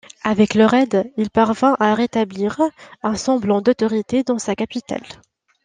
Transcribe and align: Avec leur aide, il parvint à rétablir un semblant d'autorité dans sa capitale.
Avec 0.23 0.55
leur 0.55 0.73
aide, 0.73 1.13
il 1.15 1.29
parvint 1.29 1.77
à 1.79 1.93
rétablir 1.93 2.59
un 3.03 3.13
semblant 3.13 3.61
d'autorité 3.61 4.23
dans 4.23 4.39
sa 4.39 4.55
capitale. 4.55 5.05